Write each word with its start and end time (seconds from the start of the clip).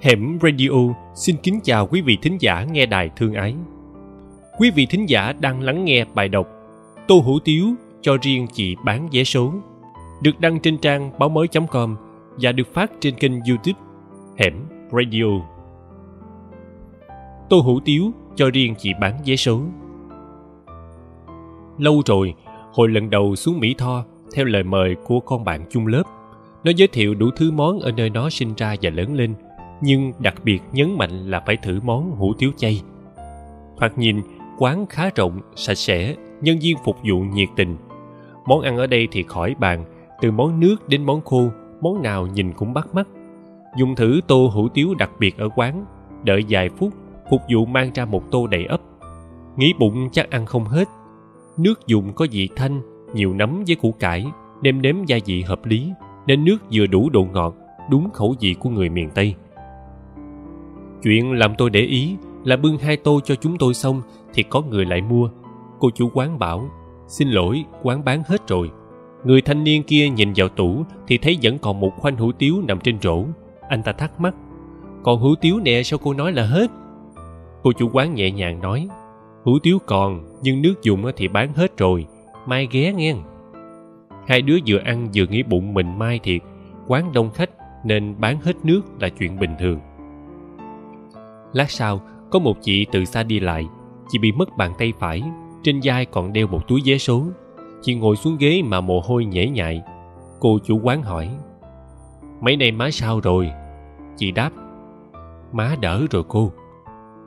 Hẻm 0.00 0.38
Radio 0.42 0.94
xin 1.14 1.36
kính 1.42 1.60
chào 1.64 1.86
quý 1.86 2.00
vị 2.00 2.18
thính 2.22 2.36
giả 2.40 2.64
nghe 2.64 2.86
đài 2.86 3.10
thương 3.16 3.34
ái. 3.34 3.54
Quý 4.58 4.70
vị 4.70 4.86
thính 4.86 5.08
giả 5.08 5.32
đang 5.32 5.62
lắng 5.62 5.84
nghe 5.84 6.04
bài 6.14 6.28
đọc 6.28 6.48
Tô 7.08 7.22
Hủ 7.24 7.38
Tiếu 7.44 7.66
cho 8.00 8.16
riêng 8.22 8.46
chị 8.52 8.76
bán 8.84 9.08
vé 9.12 9.24
số 9.24 9.52
được 10.22 10.40
đăng 10.40 10.60
trên 10.60 10.78
trang 10.78 11.10
báo 11.18 11.28
mới.com 11.28 11.96
và 12.40 12.52
được 12.52 12.74
phát 12.74 12.92
trên 13.00 13.14
kênh 13.14 13.32
youtube 13.32 13.80
Hẻm 14.38 14.54
Radio. 14.92 15.24
Tô 17.50 17.60
Hủ 17.60 17.80
Tiếu 17.84 18.12
cho 18.34 18.50
riêng 18.50 18.74
chị 18.78 18.90
bán 19.00 19.18
vé 19.26 19.36
số. 19.36 19.60
Lâu 21.78 22.02
rồi, 22.06 22.34
hồi 22.72 22.88
lần 22.88 23.10
đầu 23.10 23.36
xuống 23.36 23.60
Mỹ 23.60 23.74
Tho 23.78 24.04
theo 24.34 24.44
lời 24.44 24.62
mời 24.62 24.96
của 25.04 25.20
con 25.20 25.44
bạn 25.44 25.64
chung 25.70 25.86
lớp, 25.86 26.02
nó 26.64 26.72
giới 26.76 26.88
thiệu 26.88 27.14
đủ 27.14 27.30
thứ 27.36 27.50
món 27.50 27.80
ở 27.80 27.92
nơi 27.92 28.10
nó 28.10 28.30
sinh 28.30 28.54
ra 28.56 28.76
và 28.82 28.90
lớn 28.90 29.14
lên– 29.14 29.34
nhưng 29.80 30.12
đặc 30.18 30.34
biệt 30.44 30.60
nhấn 30.72 30.98
mạnh 30.98 31.30
là 31.30 31.42
phải 31.46 31.56
thử 31.56 31.80
món 31.84 32.10
hủ 32.10 32.32
tiếu 32.38 32.50
chay. 32.56 32.82
Thoạt 33.78 33.98
nhìn, 33.98 34.20
quán 34.58 34.86
khá 34.86 35.10
rộng, 35.16 35.40
sạch 35.56 35.74
sẽ, 35.74 36.14
nhân 36.40 36.58
viên 36.58 36.76
phục 36.84 36.96
vụ 37.08 37.20
nhiệt 37.20 37.48
tình. 37.56 37.76
Món 38.46 38.60
ăn 38.60 38.76
ở 38.76 38.86
đây 38.86 39.08
thì 39.10 39.22
khỏi 39.22 39.54
bàn, 39.58 39.84
từ 40.20 40.30
món 40.30 40.60
nước 40.60 40.88
đến 40.88 41.04
món 41.04 41.20
khô, 41.20 41.48
món 41.80 42.02
nào 42.02 42.26
nhìn 42.26 42.52
cũng 42.52 42.74
bắt 42.74 42.94
mắt. 42.94 43.08
Dùng 43.78 43.94
thử 43.94 44.20
tô 44.26 44.50
hủ 44.54 44.68
tiếu 44.68 44.94
đặc 44.98 45.10
biệt 45.18 45.38
ở 45.38 45.48
quán, 45.56 45.84
đợi 46.24 46.44
vài 46.48 46.68
phút, 46.68 46.92
phục 47.30 47.40
vụ 47.52 47.64
mang 47.66 47.90
ra 47.94 48.04
một 48.04 48.30
tô 48.30 48.46
đầy 48.46 48.64
ấp. 48.64 48.80
Nghĩ 49.56 49.72
bụng 49.78 50.08
chắc 50.12 50.30
ăn 50.30 50.46
không 50.46 50.64
hết. 50.64 50.88
Nước 51.56 51.86
dùng 51.86 52.12
có 52.12 52.26
vị 52.30 52.48
thanh, 52.56 52.80
nhiều 53.14 53.34
nấm 53.34 53.64
với 53.66 53.76
củ 53.76 53.92
cải, 53.92 54.26
nêm 54.62 54.82
nếm 54.82 54.96
gia 55.06 55.18
vị 55.26 55.42
hợp 55.42 55.66
lý, 55.66 55.92
nên 56.26 56.44
nước 56.44 56.58
vừa 56.72 56.86
đủ 56.86 57.10
độ 57.10 57.26
ngọt, 57.32 57.54
đúng 57.90 58.10
khẩu 58.10 58.34
vị 58.40 58.54
của 58.60 58.70
người 58.70 58.88
miền 58.88 59.10
Tây. 59.14 59.34
Chuyện 61.02 61.32
làm 61.32 61.54
tôi 61.58 61.70
để 61.70 61.80
ý 61.80 62.16
là 62.44 62.56
bưng 62.56 62.78
hai 62.78 62.96
tô 62.96 63.20
cho 63.24 63.34
chúng 63.34 63.58
tôi 63.58 63.74
xong 63.74 64.02
thì 64.34 64.42
có 64.42 64.62
người 64.62 64.84
lại 64.84 65.00
mua. 65.00 65.30
Cô 65.78 65.90
chủ 65.94 66.10
quán 66.14 66.38
bảo, 66.38 66.68
xin 67.08 67.28
lỗi, 67.28 67.64
quán 67.82 68.04
bán 68.04 68.22
hết 68.26 68.48
rồi. 68.48 68.70
Người 69.24 69.40
thanh 69.40 69.64
niên 69.64 69.82
kia 69.82 70.08
nhìn 70.08 70.32
vào 70.36 70.48
tủ 70.48 70.84
thì 71.06 71.18
thấy 71.18 71.38
vẫn 71.42 71.58
còn 71.58 71.80
một 71.80 71.90
khoanh 71.96 72.16
hủ 72.16 72.32
tiếu 72.32 72.62
nằm 72.68 72.80
trên 72.80 72.98
rổ. 73.02 73.24
Anh 73.68 73.82
ta 73.82 73.92
thắc 73.92 74.20
mắc, 74.20 74.34
còn 75.02 75.20
hủ 75.20 75.34
tiếu 75.40 75.60
nè 75.60 75.82
sao 75.82 75.98
cô 76.02 76.14
nói 76.14 76.32
là 76.32 76.46
hết? 76.46 76.70
Cô 77.62 77.72
chủ 77.72 77.90
quán 77.92 78.14
nhẹ 78.14 78.30
nhàng 78.30 78.60
nói, 78.60 78.88
hủ 79.44 79.58
tiếu 79.62 79.78
còn 79.86 80.24
nhưng 80.42 80.62
nước 80.62 80.74
dùng 80.82 81.04
thì 81.16 81.28
bán 81.28 81.52
hết 81.52 81.78
rồi, 81.78 82.06
mai 82.46 82.68
ghé 82.70 82.92
nghe. 82.92 83.14
Hai 84.26 84.42
đứa 84.42 84.58
vừa 84.66 84.78
ăn 84.78 85.08
vừa 85.14 85.26
nghĩ 85.26 85.42
bụng 85.42 85.74
mình 85.74 85.98
mai 85.98 86.20
thiệt, 86.22 86.42
quán 86.86 87.12
đông 87.12 87.30
khách 87.30 87.50
nên 87.84 88.14
bán 88.18 88.40
hết 88.40 88.64
nước 88.64 88.82
là 89.00 89.08
chuyện 89.08 89.38
bình 89.38 89.54
thường. 89.58 89.80
Lát 91.56 91.70
sau, 91.70 92.00
có 92.30 92.38
một 92.38 92.56
chị 92.62 92.86
từ 92.92 93.04
xa 93.04 93.22
đi 93.22 93.40
lại. 93.40 93.66
Chị 94.08 94.18
bị 94.18 94.32
mất 94.32 94.56
bàn 94.56 94.72
tay 94.78 94.92
phải, 94.98 95.22
trên 95.62 95.80
vai 95.82 96.06
còn 96.06 96.32
đeo 96.32 96.46
một 96.46 96.68
túi 96.68 96.80
vé 96.84 96.98
số. 96.98 97.22
Chị 97.82 97.94
ngồi 97.94 98.16
xuống 98.16 98.36
ghế 98.40 98.62
mà 98.62 98.80
mồ 98.80 99.00
hôi 99.00 99.24
nhễ 99.24 99.46
nhại. 99.46 99.82
Cô 100.40 100.58
chủ 100.64 100.80
quán 100.82 101.02
hỏi, 101.02 101.28
Mấy 102.40 102.56
nay 102.56 102.72
má 102.72 102.90
sao 102.90 103.20
rồi? 103.20 103.50
Chị 104.16 104.30
đáp, 104.30 104.50
Má 105.52 105.76
đỡ 105.80 106.06
rồi 106.10 106.22
cô. 106.28 106.52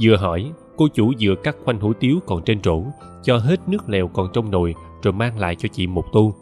Vừa 0.00 0.16
hỏi, 0.16 0.52
cô 0.76 0.88
chủ 0.94 1.12
vừa 1.20 1.34
cắt 1.34 1.56
khoanh 1.64 1.80
hủ 1.80 1.92
tiếu 1.92 2.18
còn 2.26 2.42
trên 2.42 2.62
rổ, 2.64 2.82
cho 3.22 3.38
hết 3.38 3.68
nước 3.68 3.88
lèo 3.88 4.08
còn 4.08 4.28
trong 4.32 4.50
nồi 4.50 4.74
rồi 5.02 5.12
mang 5.12 5.38
lại 5.38 5.54
cho 5.54 5.68
chị 5.72 5.86
một 5.86 6.04
tô. 6.12 6.34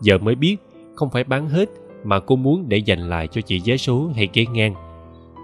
Giờ 0.00 0.18
mới 0.18 0.34
biết, 0.34 0.56
không 0.94 1.10
phải 1.10 1.24
bán 1.24 1.48
hết 1.48 1.68
mà 2.04 2.20
cô 2.20 2.36
muốn 2.36 2.64
để 2.68 2.78
dành 2.78 3.08
lại 3.08 3.28
cho 3.28 3.40
chị 3.40 3.62
vé 3.64 3.76
số 3.76 4.10
hay 4.16 4.28
ghế 4.32 4.46
ngang. 4.52 4.74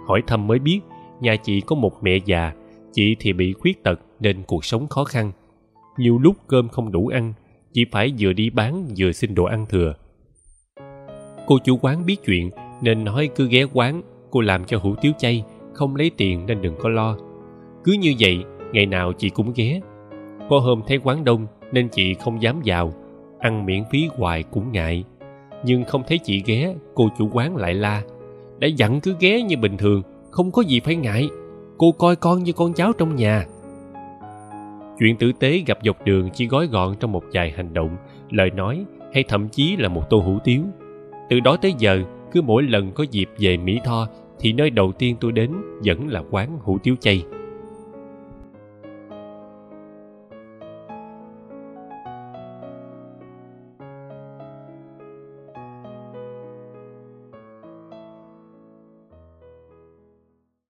Hỏi 0.07 0.23
thăm 0.27 0.47
mới 0.47 0.59
biết, 0.59 0.81
nhà 1.21 1.37
chị 1.37 1.61
có 1.61 1.77
một 1.77 2.03
mẹ 2.03 2.17
già, 2.25 2.53
chị 2.93 3.17
thì 3.21 3.33
bị 3.33 3.53
khuyết 3.53 3.83
tật 3.83 4.01
nên 4.21 4.43
cuộc 4.43 4.65
sống 4.65 4.87
khó 4.89 5.05
khăn. 5.05 5.33
Nhiều 5.99 6.19
lúc 6.19 6.37
cơm 6.47 6.69
không 6.69 6.93
đủ 6.93 7.09
ăn, 7.09 7.33
chị 7.73 7.85
phải 7.93 8.13
vừa 8.19 8.33
đi 8.33 8.51
bán 8.51 8.87
vừa 8.99 9.13
xin 9.13 9.35
đồ 9.35 9.45
ăn 9.45 9.67
thừa. 9.69 9.95
Cô 11.47 11.59
chủ 11.65 11.79
quán 11.83 12.07
biết 12.07 12.17
chuyện 12.25 12.51
nên 12.83 13.05
nói 13.05 13.29
cứ 13.37 13.49
ghé 13.49 13.65
quán, 13.73 14.03
cô 14.31 14.41
làm 14.41 14.65
cho 14.65 14.79
hủ 14.79 14.95
tiếu 15.01 15.13
chay, 15.19 15.45
không 15.73 15.97
lấy 15.97 16.11
tiền 16.17 16.47
nên 16.47 16.63
đừng 16.63 16.75
có 16.79 16.89
lo. 16.89 17.17
Cứ 17.85 17.93
như 17.93 18.15
vậy, 18.21 18.39
ngày 18.73 18.87
nào 18.87 19.13
chị 19.13 19.31
cũng 19.31 19.53
ghé. 19.57 19.81
Có 20.51 20.59
hôm 20.59 20.83
thấy 20.87 20.99
quán 21.05 21.25
đông 21.25 21.47
nên 21.73 21.89
chị 21.89 22.15
không 22.15 22.43
dám 22.43 22.61
vào, 22.65 22.93
ăn 23.39 23.67
miễn 23.67 23.85
phí 23.91 24.09
hoài 24.17 24.43
cũng 24.43 24.73
ngại. 24.73 25.05
Nhưng 25.65 25.85
không 25.85 26.03
thấy 26.07 26.19
chị 26.19 26.43
ghé, 26.47 26.75
cô 26.95 27.09
chủ 27.19 27.29
quán 27.33 27.57
lại 27.57 27.75
la, 27.75 28.03
đã 28.59 28.69
dặn 28.69 29.01
cứ 29.01 29.17
ghé 29.21 29.43
như 29.43 29.57
bình 29.57 29.77
thường 29.77 30.03
không 30.35 30.53
có 30.53 30.63
gì 30.63 30.81
phải 30.81 30.97
ngại. 30.97 31.29
Cô 31.79 31.93
coi 31.93 32.17
con 32.17 32.43
như 32.43 32.53
con 32.53 32.73
cháu 32.73 32.93
trong 32.93 33.17
nhà. 33.17 33.47
Chuyện 34.99 35.17
tử 35.17 35.33
tế 35.39 35.63
gặp 35.67 35.79
dọc 35.85 36.05
đường 36.05 36.31
chỉ 36.35 36.47
gói 36.47 36.67
gọn 36.67 36.97
trong 37.01 37.13
một 37.13 37.25
vài 37.33 37.51
hành 37.51 37.75
động, 37.75 37.97
lời 38.31 38.51
nói 38.51 38.85
hay 39.13 39.25
thậm 39.29 39.49
chí 39.49 39.77
là 39.77 39.89
một 39.89 40.11
tô 40.11 40.19
hủ 40.19 40.39
tiếu. 40.45 40.63
Từ 41.31 41.41
đó 41.41 41.57
tới 41.57 41.75
giờ, 41.79 42.03
cứ 42.33 42.43
mỗi 42.43 42.63
lần 42.63 42.93
có 42.93 43.05
dịp 43.11 43.29
về 43.39 43.57
mỹ 43.57 43.81
tho 43.85 44.07
thì 44.41 44.53
nơi 44.53 44.71
đầu 44.71 44.93
tiên 44.93 45.17
tôi 45.21 45.33
đến 45.33 45.53
vẫn 45.85 46.09
là 46.09 46.23
quán 46.31 46.59
hủ 46.63 46.79
tiếu 46.83 46.95
chay. 47.01 47.25